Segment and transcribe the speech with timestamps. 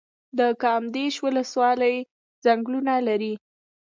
[0.39, 1.95] د کامدیش ولسوالۍ
[2.43, 3.33] ځنګلونه لري